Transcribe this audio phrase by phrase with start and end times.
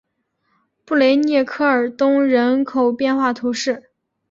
[0.83, 3.91] 布雷涅科尔东人口变化图示